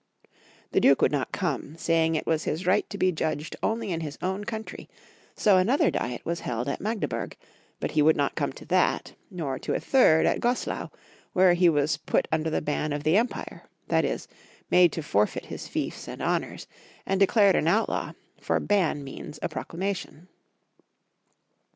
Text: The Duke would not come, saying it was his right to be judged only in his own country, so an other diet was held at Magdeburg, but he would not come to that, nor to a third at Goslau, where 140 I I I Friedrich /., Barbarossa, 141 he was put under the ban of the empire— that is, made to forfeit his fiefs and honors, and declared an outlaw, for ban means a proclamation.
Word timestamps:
The 0.71 0.79
Duke 0.79 1.03
would 1.03 1.11
not 1.11 1.31
come, 1.31 1.77
saying 1.77 2.15
it 2.15 2.25
was 2.25 2.45
his 2.45 2.65
right 2.65 2.89
to 2.89 2.97
be 2.97 3.11
judged 3.11 3.55
only 3.61 3.91
in 3.91 4.01
his 4.01 4.17
own 4.19 4.45
country, 4.45 4.89
so 5.35 5.57
an 5.57 5.69
other 5.69 5.91
diet 5.91 6.25
was 6.25 6.39
held 6.39 6.67
at 6.67 6.81
Magdeburg, 6.81 7.37
but 7.79 7.91
he 7.91 8.01
would 8.01 8.15
not 8.15 8.33
come 8.33 8.51
to 8.53 8.65
that, 8.65 9.13
nor 9.29 9.59
to 9.59 9.75
a 9.75 9.79
third 9.79 10.25
at 10.25 10.39
Goslau, 10.39 10.89
where 11.33 11.49
140 11.49 11.49
I 11.51 11.51
I 11.51 11.51
I 11.51 11.51
Friedrich 11.51 11.51
/., 11.51 11.51
Barbarossa, 11.51 11.51
141 11.53 11.55
he 11.57 11.69
was 11.69 11.97
put 11.97 12.27
under 12.31 12.49
the 12.49 12.61
ban 12.63 12.93
of 12.93 13.03
the 13.03 13.17
empire— 13.17 13.63
that 13.89 14.05
is, 14.05 14.27
made 14.71 14.91
to 14.93 15.03
forfeit 15.03 15.45
his 15.45 15.67
fiefs 15.67 16.07
and 16.07 16.19
honors, 16.23 16.65
and 17.05 17.19
declared 17.19 17.55
an 17.55 17.67
outlaw, 17.67 18.13
for 18.39 18.59
ban 18.59 19.03
means 19.03 19.37
a 19.43 19.49
proclamation. 19.49 20.29